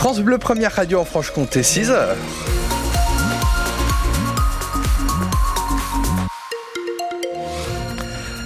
France 0.00 0.20
Bleu, 0.20 0.38
première 0.38 0.70
radio 0.70 1.00
en 1.00 1.04
Franche-Comté, 1.04 1.64
6 1.64 1.90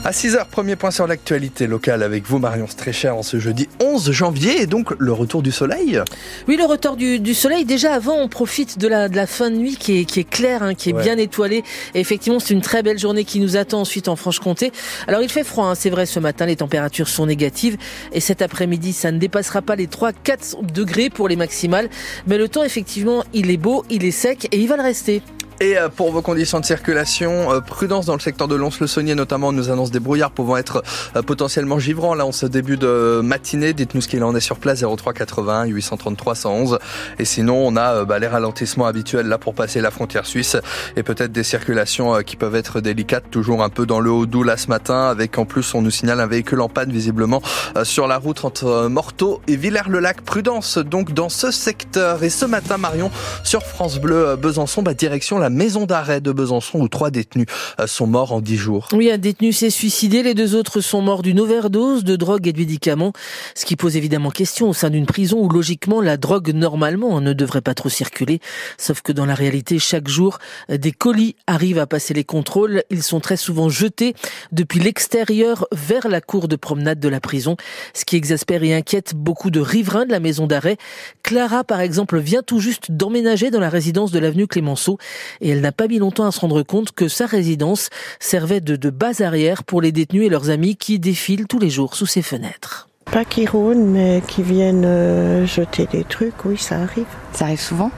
À 0.04 0.10
6h, 0.10 0.46
premier 0.46 0.74
point 0.74 0.90
sur 0.90 1.06
l'actualité 1.06 1.68
locale 1.68 2.02
avec 2.02 2.26
vous, 2.26 2.40
Marion 2.40 2.66
Strécher, 2.66 3.10
en 3.10 3.22
ce 3.22 3.38
jeudi 3.38 3.68
11 3.80 4.10
janvier, 4.10 4.60
et 4.60 4.66
donc 4.66 4.92
le 4.98 5.12
retour 5.12 5.42
du 5.42 5.52
soleil. 5.52 6.00
Oui, 6.48 6.56
le 6.56 6.64
retour 6.64 6.96
du, 6.96 7.34
soleil. 7.34 7.64
Déjà 7.64 7.94
avant, 7.94 8.16
on 8.16 8.26
profite 8.26 8.80
de 8.80 8.88
la, 8.88 9.08
de 9.08 9.14
la 9.14 9.28
fin 9.28 9.48
de 9.48 9.54
nuit 9.54 9.76
qui 9.76 10.00
est, 10.00 10.04
qui 10.04 10.18
est 10.18 10.28
claire, 10.28 10.64
hein, 10.64 10.74
qui 10.74 10.90
est 10.90 10.92
bien 10.92 11.16
étoilée. 11.18 11.62
Et 11.94 12.00
effectivement, 12.00 12.40
c'est 12.40 12.52
une 12.52 12.62
très 12.62 12.82
belle 12.82 12.98
journée 12.98 13.24
qui 13.24 13.38
nous 13.38 13.56
attend 13.56 13.82
ensuite 13.82 14.08
en 14.08 14.16
Franche-Comté. 14.16 14.72
Alors, 15.06 15.22
il 15.22 15.28
fait 15.28 15.44
froid, 15.44 15.66
hein, 15.66 15.76
c'est 15.76 15.90
vrai, 15.90 16.04
ce 16.04 16.18
matin, 16.18 16.46
les 16.46 16.56
températures 16.56 17.08
sont 17.08 17.26
négatives. 17.26 17.76
Et 18.12 18.18
cet 18.18 18.42
après-midi, 18.42 18.92
ça 18.92 19.12
ne 19.12 19.18
dépassera 19.18 19.62
pas 19.62 19.76
les 19.76 19.86
3-4 19.86 20.66
degrés 20.72 21.10
pour 21.10 21.28
les 21.28 21.36
maximales. 21.36 21.88
Mais 22.26 22.38
le 22.38 22.48
temps, 22.48 22.64
effectivement, 22.64 23.22
il 23.32 23.52
est 23.52 23.56
beau, 23.56 23.84
il 23.88 24.04
est 24.04 24.10
sec 24.10 24.48
et 24.50 24.58
il 24.58 24.66
va 24.66 24.76
le 24.76 24.82
rester. 24.82 25.22
Et 25.60 25.78
euh, 25.78 25.88
pour 25.88 26.10
vos 26.12 26.22
conditions 26.22 26.60
de 26.60 26.64
circulation, 26.64 27.52
euh, 27.52 27.60
prudence 27.60 28.06
dans 28.06 28.14
le 28.14 28.20
secteur 28.20 28.48
de 28.48 28.54
Lons-le-Saunier 28.54 29.14
notamment, 29.14 29.48
on 29.48 29.52
nous 29.52 29.70
annonce 29.70 29.90
des 29.90 30.00
brouillards 30.00 30.30
pouvant 30.30 30.56
être 30.56 30.82
euh, 31.14 31.22
potentiellement 31.22 31.78
givrants. 31.78 32.14
Là, 32.14 32.26
en 32.26 32.32
ce 32.32 32.46
début 32.46 32.76
de 32.76 33.20
matinée, 33.22 33.72
dites-nous 33.72 34.00
ce 34.00 34.08
qu'il 34.08 34.24
en 34.24 34.34
est 34.34 34.40
sur 34.40 34.56
place, 34.56 34.82
03 34.82 35.12
80 35.12 35.66
833 35.66 36.34
111. 36.34 36.78
Et 37.18 37.24
sinon, 37.24 37.56
on 37.66 37.76
a 37.76 38.04
bah, 38.04 38.18
les 38.18 38.26
ralentissements 38.26 38.86
habituels 38.86 39.26
là 39.26 39.38
pour 39.38 39.54
passer 39.54 39.80
la 39.80 39.90
frontière 39.90 40.26
suisse 40.26 40.56
et 40.96 41.02
peut-être 41.02 41.32
des 41.32 41.44
circulations 41.44 42.22
qui 42.22 42.36
peuvent 42.36 42.56
être 42.56 42.80
délicates, 42.80 43.30
toujours 43.30 43.62
un 43.62 43.68
peu 43.68 43.86
dans 43.86 44.00
le 44.00 44.10
haut 44.10 44.26
doux 44.26 44.42
là 44.42 44.56
ce 44.56 44.68
matin, 44.68 45.08
avec 45.08 45.38
en 45.38 45.44
plus, 45.44 45.74
on 45.74 45.82
nous 45.82 45.90
signale 45.90 46.20
un 46.20 46.26
véhicule 46.26 46.60
en 46.60 46.68
panne 46.68 46.90
visiblement 46.90 47.42
sur 47.84 48.06
la 48.06 48.18
route 48.18 48.44
entre 48.44 48.88
Morteau 48.88 49.40
et 49.46 49.56
Villers-le-Lac. 49.56 50.22
Prudence 50.22 50.78
donc 50.78 51.12
dans 51.12 51.28
ce 51.28 51.50
secteur. 51.50 52.22
Et 52.22 52.30
ce 52.30 52.46
matin, 52.46 52.78
Marion, 52.78 53.10
sur 53.44 53.62
France 53.62 53.98
Bleu 54.00 54.36
Besançon, 54.36 54.82
bah, 54.82 54.94
direction 54.94 55.38
la 55.38 55.50
maison 55.52 55.86
d'arrêt 55.86 56.20
de 56.20 56.32
Besançon 56.32 56.80
où 56.80 56.88
trois 56.88 57.10
détenus 57.10 57.46
euh, 57.80 57.86
sont 57.86 58.06
morts 58.06 58.32
en 58.32 58.40
dix 58.40 58.56
jours. 58.56 58.88
Oui, 58.92 59.10
un 59.10 59.18
détenu 59.18 59.52
s'est 59.52 59.70
suicidé, 59.70 60.22
les 60.22 60.34
deux 60.34 60.54
autres 60.54 60.80
sont 60.80 61.02
morts 61.02 61.22
d'une 61.22 61.40
overdose 61.40 62.04
de 62.04 62.16
drogue 62.16 62.46
et 62.46 62.52
de 62.52 62.58
médicaments, 62.58 63.12
ce 63.54 63.64
qui 63.64 63.76
pose 63.76 63.96
évidemment 63.96 64.30
question 64.30 64.68
au 64.68 64.72
sein 64.72 64.90
d'une 64.90 65.06
prison 65.06 65.38
où 65.38 65.48
logiquement 65.48 66.00
la 66.00 66.16
drogue 66.16 66.50
normalement 66.54 67.20
ne 67.20 67.32
devrait 67.32 67.60
pas 67.60 67.74
trop 67.74 67.88
circuler, 67.88 68.40
sauf 68.78 69.02
que 69.02 69.12
dans 69.12 69.26
la 69.26 69.34
réalité 69.34 69.78
chaque 69.78 70.08
jour 70.08 70.38
des 70.68 70.92
colis 70.92 71.36
arrivent 71.46 71.78
à 71.78 71.86
passer 71.86 72.14
les 72.14 72.24
contrôles, 72.24 72.82
ils 72.90 73.02
sont 73.02 73.20
très 73.20 73.36
souvent 73.36 73.68
jetés 73.68 74.14
depuis 74.52 74.80
l'extérieur 74.80 75.66
vers 75.72 76.08
la 76.08 76.20
cour 76.20 76.48
de 76.48 76.56
promenade 76.56 77.00
de 77.00 77.08
la 77.08 77.20
prison, 77.20 77.56
ce 77.94 78.04
qui 78.04 78.16
exaspère 78.16 78.62
et 78.62 78.74
inquiète 78.74 79.14
beaucoup 79.14 79.50
de 79.50 79.60
riverains 79.60 80.06
de 80.06 80.12
la 80.12 80.20
maison 80.20 80.46
d'arrêt. 80.46 80.76
Clara 81.22 81.64
par 81.64 81.80
exemple 81.80 82.18
vient 82.18 82.42
tout 82.42 82.60
juste 82.60 82.90
d'emménager 82.90 83.50
dans 83.50 83.60
la 83.60 83.68
résidence 83.68 84.12
de 84.12 84.18
l'avenue 84.18 84.46
Clémenceau 84.46 84.98
et 85.40 85.50
elle 85.50 85.60
n'a 85.60 85.72
pas 85.72 85.88
mis 85.88 85.98
longtemps 85.98 86.26
à 86.26 86.32
se 86.32 86.40
rendre 86.40 86.62
compte 86.62 86.92
que 86.92 87.08
sa 87.08 87.26
résidence 87.26 87.90
servait 88.20 88.60
de, 88.60 88.90
base 88.90 89.20
arrière 89.20 89.64
pour 89.64 89.80
les 89.80 89.92
détenus 89.92 90.26
et 90.26 90.28
leurs 90.28 90.50
amis 90.50 90.76
qui 90.76 90.98
défilent 90.98 91.46
tous 91.46 91.58
les 91.58 91.70
jours 91.70 91.94
sous 91.94 92.06
ses 92.06 92.22
fenêtres. 92.22 92.88
Pas 93.06 93.24
qui 93.24 93.46
rôdent, 93.46 93.78
mais 93.78 94.22
qui 94.26 94.42
viennent 94.42 94.84
euh, 94.84 95.46
jeter 95.46 95.86
des 95.86 96.04
trucs, 96.04 96.44
oui, 96.44 96.56
ça 96.56 96.76
arrive. 96.76 97.06
Ça 97.32 97.46
arrive 97.46 97.60
souvent 97.60 97.90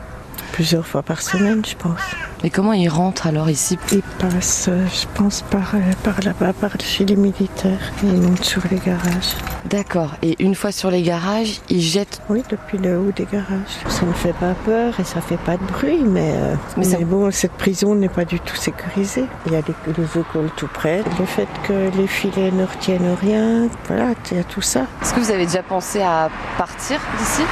Plusieurs 0.54 0.86
fois 0.86 1.02
par 1.02 1.20
semaine, 1.20 1.64
je 1.66 1.74
pense. 1.74 1.98
Et 2.44 2.48
comment 2.48 2.72
ils 2.72 2.88
rentrent 2.88 3.26
alors 3.26 3.50
ici? 3.50 3.76
Ils 3.90 4.02
passent, 4.20 4.66
euh, 4.68 4.86
je 4.86 5.04
pense, 5.18 5.42
par, 5.42 5.74
euh, 5.74 5.80
par 6.04 6.14
là-bas, 6.20 6.52
par 6.52 6.70
chez 6.80 7.04
les 7.04 7.16
militaires. 7.16 7.80
Ils 8.04 8.22
montent 8.22 8.44
sur 8.44 8.62
les 8.70 8.78
garages. 8.78 9.34
D'accord. 9.68 10.12
Et 10.22 10.40
une 10.40 10.54
fois 10.54 10.70
sur 10.70 10.92
les 10.92 11.02
garages, 11.02 11.60
ils 11.70 11.80
jettent 11.80 12.22
Oui, 12.28 12.44
depuis 12.48 12.78
le 12.78 13.00
haut 13.00 13.10
des 13.10 13.24
garages. 13.24 13.74
Ça 13.88 14.06
ne 14.06 14.12
fait 14.12 14.32
pas 14.34 14.54
peur 14.64 15.00
et 15.00 15.02
ça 15.02 15.20
fait 15.20 15.38
pas 15.38 15.56
de 15.56 15.64
bruit, 15.64 16.04
mais, 16.04 16.34
euh, 16.36 16.54
mais, 16.76 17.04
bon, 17.04 17.32
cette 17.32 17.54
prison 17.54 17.96
n'est 17.96 18.08
pas 18.08 18.24
du 18.24 18.38
tout 18.38 18.54
sécurisée. 18.54 19.24
Il 19.46 19.54
y 19.54 19.56
a 19.56 19.62
des, 19.62 19.74
les 19.98 20.20
écoles 20.20 20.50
tout 20.56 20.68
près. 20.72 21.02
Le 21.18 21.26
fait 21.26 21.48
que 21.66 21.90
les 21.96 22.06
filets 22.06 22.52
ne 22.52 22.64
retiennent 22.64 23.16
rien, 23.20 23.66
voilà, 23.88 24.10
il 24.30 24.36
y 24.36 24.40
a 24.40 24.44
tout 24.44 24.62
ça. 24.62 24.82
Est-ce 25.02 25.14
que 25.14 25.18
vous 25.18 25.32
avez 25.32 25.46
déjà 25.46 25.64
pensé 25.64 26.00
à 26.00 26.30
partir 26.56 27.00
d'ici? 27.18 27.42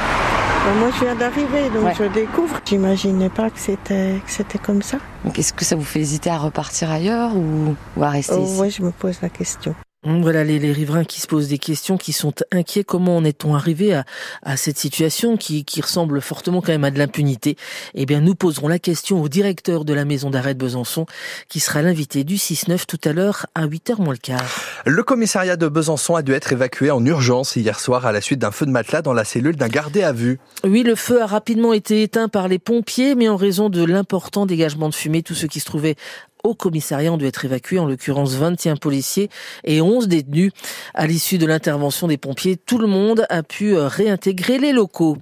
Moi, 0.71 0.89
je 0.95 1.05
viens 1.05 1.15
d'arriver, 1.15 1.69
donc 1.69 1.93
je 1.97 2.05
découvre. 2.05 2.59
J'imaginais 2.65 3.29
pas 3.29 3.49
que 3.49 3.59
c'était 3.59 4.21
que 4.25 4.31
c'était 4.31 4.57
comme 4.57 4.81
ça. 4.81 4.97
Est-ce 5.35 5.53
que 5.53 5.65
ça 5.65 5.75
vous 5.75 5.83
fait 5.83 5.99
hésiter 5.99 6.29
à 6.29 6.37
repartir 6.37 6.89
ailleurs 6.89 7.35
ou, 7.35 7.75
ou 7.97 8.03
à 8.03 8.09
rester 8.09 8.35
oh, 8.37 8.43
ici? 8.43 8.61
Oui, 8.61 8.69
je 8.69 8.81
me 8.81 8.91
pose 8.91 9.19
la 9.21 9.29
question. 9.29 9.75
Voilà 10.05 10.43
les, 10.43 10.59
les, 10.59 10.71
riverains 10.73 11.05
qui 11.05 11.21
se 11.21 11.27
posent 11.27 11.47
des 11.47 11.57
questions, 11.57 11.97
qui 11.97 12.11
sont 12.11 12.33
inquiets. 12.51 12.83
Comment 12.83 13.17
en 13.17 13.23
est-on 13.23 13.55
arrivé 13.55 13.93
à, 13.93 14.05
à, 14.41 14.57
cette 14.57 14.77
situation 14.77 15.37
qui, 15.37 15.63
qui, 15.63 15.81
ressemble 15.81 16.21
fortement 16.21 16.61
quand 16.61 16.73
même 16.73 16.83
à 16.83 16.91
de 16.91 16.99
l'impunité? 16.99 17.55
Eh 17.93 18.05
bien, 18.05 18.19
nous 18.19 18.35
poserons 18.35 18.67
la 18.67 18.79
question 18.79 19.21
au 19.21 19.29
directeur 19.29 19.85
de 19.85 19.93
la 19.93 20.03
maison 20.03 20.29
d'arrêt 20.29 20.55
de 20.55 20.59
Besançon, 20.59 21.05
qui 21.47 21.59
sera 21.61 21.81
l'invité 21.81 22.23
du 22.25 22.35
6-9 22.35 22.85
tout 22.85 22.99
à 23.05 23.13
l'heure 23.13 23.45
à 23.55 23.65
8h 23.65 24.01
moins 24.01 24.13
le 24.13 24.19
quart. 24.19 24.43
Le 24.85 25.03
commissariat 25.03 25.55
de 25.55 25.67
Besançon 25.67 26.15
a 26.15 26.21
dû 26.21 26.33
être 26.33 26.51
évacué 26.51 26.91
en 26.91 27.05
urgence 27.05 27.55
hier 27.55 27.79
soir 27.79 28.05
à 28.05 28.11
la 28.11 28.19
suite 28.19 28.39
d'un 28.39 28.51
feu 28.51 28.65
de 28.65 28.71
matelas 28.71 29.01
dans 29.01 29.13
la 29.13 29.23
cellule 29.23 29.55
d'un 29.55 29.69
gardé 29.69 30.03
à 30.03 30.11
vue. 30.11 30.39
Oui, 30.65 30.83
le 30.83 30.95
feu 30.95 31.21
a 31.21 31.25
rapidement 31.25 31.71
été 31.71 32.03
éteint 32.03 32.27
par 32.27 32.47
les 32.49 32.59
pompiers, 32.59 33.15
mais 33.15 33.29
en 33.29 33.37
raison 33.37 33.69
de 33.69 33.83
l'important 33.83 34.45
dégagement 34.45 34.89
de 34.89 34.95
fumée, 34.95 35.23
tous 35.23 35.35
ceux 35.35 35.47
qui 35.47 35.59
se 35.61 35.65
trouvaient 35.65 35.95
au 36.43 36.55
commissariat 36.55 37.11
ont 37.11 37.17
dû 37.17 37.25
être 37.25 37.45
évacués, 37.45 37.79
en 37.79 37.85
l'occurrence 37.85 38.33
21 38.33 38.75
policiers 38.75 39.29
et 39.63 39.81
11 39.81 40.09
détenus. 40.09 40.51
À 40.93 41.07
l'issue 41.07 41.37
de 41.37 41.45
l'intervention 41.45 42.07
des 42.09 42.17
pompiers, 42.17 42.57
tout 42.57 42.77
le 42.77 42.87
monde 42.87 43.25
a 43.29 43.43
pu 43.43 43.75
euh, 43.75 43.87
réintégrer 43.87 44.57
les 44.59 44.73
locaux. 44.73 45.17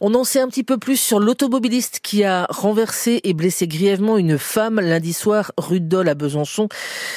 On 0.00 0.14
en 0.14 0.24
sait 0.24 0.40
un 0.40 0.48
petit 0.48 0.64
peu 0.64 0.78
plus 0.78 0.96
sur 0.96 1.20
l'automobiliste 1.20 2.00
qui 2.02 2.24
a 2.24 2.46
renversé 2.48 3.20
et 3.24 3.34
blessé 3.34 3.68
grièvement 3.68 4.16
une 4.16 4.38
femme 4.38 4.80
lundi 4.80 5.12
soir 5.12 5.52
rue 5.58 5.80
Dole 5.80 6.08
à 6.08 6.14
Besançon. 6.14 6.68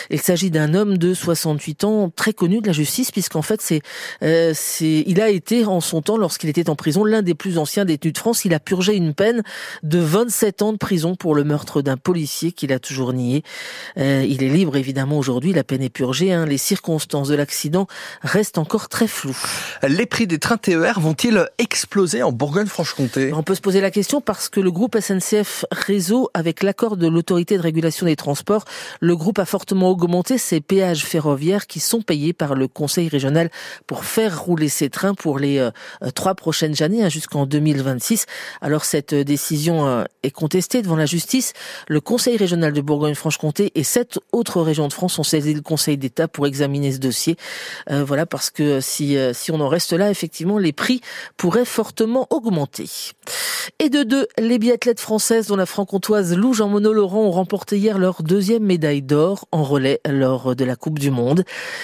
Il 0.10 0.20
s'agit 0.20 0.52
d'un 0.52 0.74
homme 0.74 0.98
de 0.98 1.14
68 1.14 1.86
ans 1.86 2.12
très 2.14 2.34
connu 2.34 2.60
de 2.60 2.68
la 2.68 2.74
justice 2.74 3.12
puisqu'en 3.12 3.42
fait 3.42 3.62
c'est 3.62 3.82
euh, 4.22 4.54
il 4.82 5.22
a 5.22 5.30
été 5.30 5.66
en 5.66 5.80
son 5.80 6.02
temps 6.02 6.18
lorsqu'il 6.18 6.50
était 6.50 6.70
en 6.70 6.76
prison 6.76 7.06
l'un 7.06 7.22
des 7.22 7.36
plus 7.36 7.58
anciens 7.58 7.86
détenus 7.86 8.14
de 8.14 8.20
France. 8.20 8.44
Il 8.44 8.54
a 8.54 8.60
purgé 8.60 8.96
une 8.96 9.14
peine 9.14 9.44
de 9.84 10.00
27 10.00 10.62
ans 10.62 10.74
de 10.74 10.78
prison 10.78 11.16
pour 11.16 11.36
le 11.36 11.46
meurtre 11.46 11.82
d'un 11.82 11.98
policier 11.98 12.52
qu'il 12.52 12.74
a 12.74 12.80
toujours 12.80 13.14
nié. 13.14 13.45
Euh, 13.98 14.26
il 14.28 14.44
est 14.44 14.50
libre 14.50 14.76
évidemment 14.76 15.18
aujourd'hui, 15.18 15.54
la 15.54 15.64
peine 15.64 15.82
est 15.82 15.90
purgée. 15.90 16.34
Hein. 16.34 16.46
Les 16.46 16.58
circonstances 16.58 17.28
de 17.28 17.36
l'accident 17.36 17.88
restent 18.22 18.58
encore 18.58 18.90
très 18.90 19.08
floues. 19.08 19.38
Les 19.88 20.06
prix 20.06 20.28
des 20.28 20.40
trains 20.40 20.58
TER 20.58 21.00
vont-ils 21.00 21.48
exploser 21.58 22.24
en 22.24 22.32
Bourgogne-Franche-Comté? 22.32 23.34
On 23.34 23.44
peut 23.44 23.56
se 23.56 23.62
poser 23.62 23.82
la 23.82 23.92
question 23.92 24.22
parce 24.22 24.50
que 24.50 24.60
le 24.60 24.72
groupe 24.72 24.98
SNCF 25.00 25.66
Réseau, 25.72 26.30
avec 26.34 26.64
l'accord 26.64 26.98
de 26.98 27.08
l'autorité 27.08 27.58
de 27.58 27.62
régulation 27.62 28.06
des 28.06 28.16
transports, 28.16 28.66
le 29.00 29.16
groupe 29.16 29.40
a 29.40 29.46
fortement 29.46 29.90
augmenté 29.90 30.38
ses 30.38 30.62
péages 30.62 31.06
ferroviaires 31.06 31.68
qui 31.68 31.80
sont 31.80 32.02
payés 32.02 32.34
par 32.34 32.56
le 32.56 32.68
Conseil 32.68 33.08
régional 33.08 33.50
pour 33.88 34.06
faire 34.06 34.42
rouler 34.42 34.70
ces 34.70 34.90
trains 34.90 35.14
pour 35.14 35.40
les 35.40 35.60
euh, 35.60 35.72
trois 36.14 36.36
prochaines 36.36 36.82
années 36.82 37.04
hein, 37.04 37.10
jusqu'en 37.10 37.46
2026. 37.46 38.26
Alors 38.62 38.86
cette 38.86 39.14
décision 39.14 39.88
euh, 39.88 40.04
est 40.24 40.32
contestée 40.32 40.82
devant 40.82 40.96
la 40.96 41.06
justice. 41.06 41.54
Le 41.88 42.02
Conseil 42.02 42.38
régional 42.38 42.74
de 42.74 42.82
Bourgogne-Franche 42.82 43.35
comté 43.38 43.72
et 43.76 43.84
sept 43.84 44.20
autres 44.32 44.62
régions 44.62 44.88
de 44.88 44.94
France 44.94 45.20
ont 45.20 45.24
saisi 45.24 45.54
le 45.54 45.62
Conseil 45.62 45.98
d'État 45.98 46.28
pour 46.28 46.48
examiner 46.48 46.92
ce 46.92 46.98
dossier. 46.98 47.38
Euh, 47.90 48.04
voilà, 48.04 48.26
parce 48.26 48.50
que 48.50 48.80
si, 48.82 49.18
euh, 49.18 49.34
si 49.34 49.52
on 49.52 49.60
en 49.60 49.68
reste 49.68 49.94
là, 49.94 50.10
effectivement, 50.10 50.58
les 50.58 50.74
prix 50.74 51.02
pourraient 51.38 51.66
fortement 51.66 52.28
augmenter. 52.30 52.90
Et 53.80 53.90
de 53.90 54.04
deux, 54.04 54.28
les 54.38 54.60
biathlètes 54.60 55.00
françaises 55.00 55.48
dont 55.48 55.56
la 55.56 55.66
franc-comtoise 55.66 56.36
Lou 56.36 56.54
Jean-Monod 56.54 56.94
Laurent 56.94 57.24
ont 57.24 57.32
remporté 57.32 57.78
hier 57.78 57.98
leur 57.98 58.24
deuxième 58.24 58.64
médaille 58.64 59.02
d'or 59.02 59.48
en 59.52 59.64
relais 59.64 60.00
lors 60.08 60.56
de 60.56 60.64
la 60.64 60.76
Coupe 60.76 61.00
du 61.00 61.12
Monde. 61.12 61.44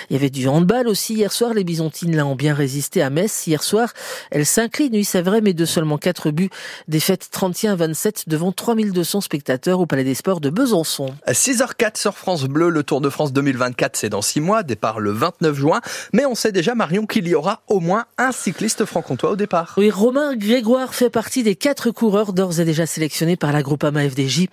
Il 0.09 0.13
y 0.13 0.16
avait 0.16 0.29
du 0.29 0.47
handball 0.47 0.88
aussi 0.88 1.16
hier 1.16 1.31
soir. 1.31 1.53
Les 1.53 1.63
Byzantines 1.63 2.16
là 2.16 2.25
ont 2.25 2.35
bien 2.35 2.53
résisté 2.53 3.01
à 3.01 3.09
Metz 3.09 3.47
hier 3.47 3.63
soir. 3.63 3.94
Elles 4.29 4.45
s'inclinent, 4.45 4.94
oui 4.94 5.06
c'est 5.06 5.22
vrai, 5.22 5.41
mais 5.41 5.53
de 5.53 5.66
seulement 5.66 5.97
4 5.97 6.31
buts. 6.31 6.50
Défaite 6.88 7.29
31 7.31 7.75
27 7.75 8.30
devant 8.30 8.51
3200 8.51 9.21
spectateurs 9.21 9.80
au 9.80 9.86
Palais 9.86 10.04
des 10.04 10.15
Sports 10.15 10.42
de 10.42 10.50
Besançon. 10.50 11.07
6h04 11.42 11.98
sur 11.98 12.20
France 12.20 12.44
Bleu, 12.44 12.70
le 12.70 12.84
Tour 12.84 13.02
de 13.02 13.10
France 13.10 13.34
2024, 13.34 13.98
c'est 13.98 14.10
dans 14.10 14.22
6 14.22 14.42
mois, 14.42 14.62
départ 14.62 15.00
le 15.00 15.10
29 15.10 15.56
juin. 15.56 15.82
Mais 16.14 16.24
on 16.28 16.36
sait 16.36 16.52
déjà, 16.52 16.76
Marion, 16.76 17.08
qu'il 17.08 17.28
y 17.28 17.34
aura 17.34 17.64
au 17.68 17.80
moins 17.80 18.06
un 18.20 18.32
cycliste 18.32 18.86
franc-comtois 18.86 19.32
au 19.32 19.36
départ. 19.36 19.74
Oui, 19.78 19.90
Romain 19.90 20.36
Grégoire 20.36 20.94
fait 20.94 21.10
partie 21.10 21.42
des 21.42 21.56
quatre 21.56 21.90
coureurs 21.90 22.34
d'ores 22.34 22.60
et 22.60 22.64
déjà 22.64 22.86
sélectionnés 22.86 23.38
par 23.38 23.52
la 23.54 23.64
Groupama 23.64 24.08
FDJ. 24.08 24.50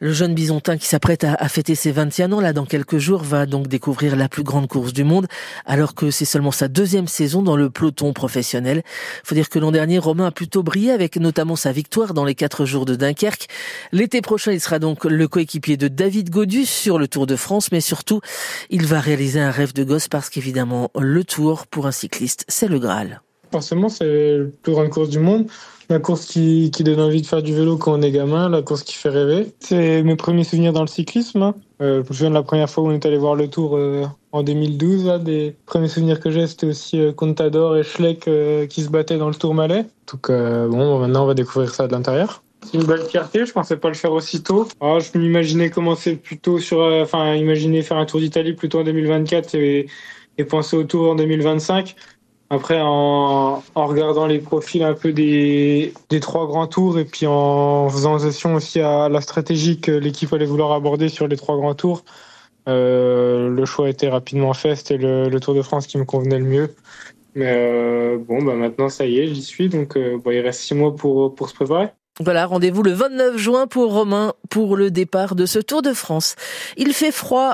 Le 0.00 0.14
jeune 0.14 0.32
bisontin 0.32 0.78
qui 0.78 0.86
s'apprête 0.86 1.22
à, 1.22 1.48
fêter 1.50 1.74
ses 1.74 1.92
21 1.92 2.32
ans, 2.32 2.40
là, 2.40 2.54
dans 2.54 2.64
quelques 2.64 2.96
jours, 2.96 3.22
va 3.22 3.44
donc 3.44 3.66
découvrir 3.66 4.16
la 4.16 4.30
plus 4.30 4.42
grande 4.42 4.68
course 4.68 4.94
du 4.94 5.04
monde, 5.04 5.26
alors 5.66 5.94
que 5.94 6.10
c'est 6.10 6.24
seulement 6.24 6.50
sa 6.50 6.68
deuxième 6.68 7.08
saison 7.08 7.42
dans 7.42 7.56
le 7.56 7.68
peloton 7.68 8.14
professionnel. 8.14 8.84
Faut 9.22 9.34
dire 9.34 9.50
que 9.50 9.58
l'an 9.58 9.70
dernier, 9.70 9.98
Romain 9.98 10.28
a 10.28 10.30
plutôt 10.30 10.62
brillé 10.62 10.92
avec 10.92 11.16
notamment 11.16 11.56
sa 11.56 11.72
victoire 11.72 12.14
dans 12.14 12.24
les 12.24 12.34
quatre 12.34 12.64
jours 12.64 12.86
de 12.86 12.94
Dunkerque. 12.94 13.48
L'été 13.92 14.22
prochain, 14.22 14.52
il 14.52 14.62
sera 14.62 14.78
donc 14.78 15.04
le 15.04 15.28
coéquipier 15.28 15.76
de 15.76 15.88
David 15.88 16.21
Godus 16.30 16.66
sur 16.66 16.98
le 16.98 17.08
Tour 17.08 17.26
de 17.26 17.36
France, 17.36 17.72
mais 17.72 17.80
surtout, 17.80 18.20
il 18.70 18.86
va 18.86 19.00
réaliser 19.00 19.40
un 19.40 19.50
rêve 19.50 19.72
de 19.72 19.84
gosse 19.84 20.08
parce 20.08 20.30
qu'évidemment, 20.30 20.90
le 20.98 21.24
Tour, 21.24 21.66
pour 21.66 21.86
un 21.86 21.92
cycliste, 21.92 22.44
c'est 22.48 22.68
le 22.68 22.78
Graal. 22.78 23.22
Forcément, 23.52 23.90
c'est 23.90 24.38
la 24.38 24.44
plus 24.62 24.72
grande 24.72 24.88
course 24.88 25.10
du 25.10 25.18
monde. 25.18 25.46
La 25.90 25.98
course 25.98 26.24
qui, 26.24 26.70
donne 26.70 27.00
envie 27.00 27.20
de 27.20 27.26
faire 27.26 27.42
du 27.42 27.54
vélo 27.54 27.76
quand 27.76 27.92
on 27.92 28.00
est 28.00 28.10
gamin, 28.10 28.48
la 28.48 28.62
course 28.62 28.82
qui 28.82 28.94
fait 28.94 29.10
rêver. 29.10 29.52
C'est 29.60 30.02
mes 30.02 30.16
premiers 30.16 30.44
souvenirs 30.44 30.72
dans 30.72 30.80
le 30.80 30.86
cyclisme. 30.86 31.42
Hein. 31.42 31.54
Euh, 31.82 32.02
je 32.02 32.08
me 32.08 32.14
souviens 32.14 32.30
de 32.30 32.34
la 32.34 32.42
première 32.42 32.70
fois 32.70 32.84
où 32.84 32.86
on 32.86 32.92
est 32.92 33.04
allé 33.04 33.18
voir 33.18 33.34
le 33.34 33.48
Tour 33.48 33.76
euh, 33.76 34.06
en 34.30 34.42
2012. 34.42 35.04
Là, 35.04 35.18
des 35.18 35.54
premiers 35.66 35.88
souvenirs 35.88 36.18
que 36.18 36.30
j'ai, 36.30 36.46
c'était 36.46 36.66
aussi 36.66 36.98
euh, 36.98 37.12
Contador 37.12 37.76
et 37.76 37.82
Schleck 37.82 38.30
qui 38.70 38.82
se 38.82 38.88
battaient 38.88 39.18
dans 39.18 39.28
le 39.28 39.34
Tour 39.34 39.52
Malais. 39.52 39.84
Donc 40.10 40.30
bon, 40.30 40.98
maintenant 40.98 41.24
on 41.24 41.26
va 41.26 41.34
découvrir 41.34 41.74
ça 41.74 41.86
de 41.86 41.92
l'intérieur. 41.92 42.42
C'est 42.64 42.78
une 42.78 42.84
belle 42.84 43.04
fierté, 43.04 43.44
je 43.44 43.52
pensais 43.52 43.76
pas 43.76 43.88
le 43.88 43.94
faire 43.94 44.12
aussitôt. 44.12 44.68
Alors, 44.80 45.00
je 45.00 45.16
m'imaginais 45.18 45.70
commencer 45.70 46.16
plutôt 46.16 46.58
sur, 46.58 46.80
euh, 46.80 47.02
enfin, 47.02 47.34
imaginer 47.34 47.82
faire 47.82 47.96
un 47.96 48.06
Tour 48.06 48.20
d'Italie 48.20 48.54
plutôt 48.54 48.80
en 48.80 48.84
2024 48.84 49.54
et, 49.54 49.86
et 50.38 50.44
penser 50.44 50.76
au 50.76 50.84
Tour 50.84 51.10
en 51.10 51.14
2025. 51.14 51.96
Après, 52.50 52.78
en, 52.82 53.62
en, 53.74 53.86
regardant 53.86 54.26
les 54.26 54.38
profils 54.38 54.82
un 54.82 54.92
peu 54.92 55.12
des, 55.12 55.94
des 56.10 56.20
trois 56.20 56.46
grands 56.46 56.66
tours 56.66 56.98
et 56.98 57.06
puis 57.06 57.26
en 57.26 57.88
faisant 57.88 58.16
attention 58.16 58.54
aussi 58.54 58.78
à 58.80 59.08
la 59.08 59.22
stratégie 59.22 59.80
que 59.80 59.90
l'équipe 59.90 60.30
allait 60.34 60.44
vouloir 60.44 60.72
aborder 60.72 61.08
sur 61.08 61.26
les 61.28 61.36
trois 61.38 61.56
grands 61.56 61.74
tours, 61.74 62.04
euh, 62.68 63.48
le 63.48 63.64
choix 63.64 63.88
été 63.88 64.08
rapidement 64.08 64.52
fait. 64.52 64.76
C'était 64.76 64.98
le, 64.98 65.30
le, 65.30 65.40
Tour 65.40 65.54
de 65.54 65.62
France 65.62 65.86
qui 65.86 65.96
me 65.96 66.04
convenait 66.04 66.38
le 66.38 66.44
mieux. 66.44 66.74
Mais 67.34 67.46
euh, 67.48 68.18
bon, 68.18 68.42
bah 68.42 68.54
maintenant 68.54 68.90
ça 68.90 69.06
y 69.06 69.18
est, 69.18 69.28
j'y 69.28 69.42
suis. 69.42 69.70
Donc 69.70 69.96
euh, 69.96 70.18
bon, 70.18 70.30
il 70.30 70.40
reste 70.40 70.60
six 70.60 70.74
mois 70.74 70.94
pour, 70.94 71.34
pour 71.34 71.48
se 71.48 71.54
préparer. 71.54 71.88
Voilà, 72.24 72.46
rendez-vous 72.46 72.84
le 72.84 72.92
29 72.92 73.36
juin 73.36 73.66
pour 73.66 73.92
Romain 73.92 74.34
pour 74.48 74.76
le 74.76 74.92
départ 74.92 75.34
de 75.34 75.44
ce 75.44 75.58
Tour 75.58 75.82
de 75.82 75.92
France. 75.92 76.36
Il 76.76 76.92
fait 76.92 77.10
froid 77.10 77.48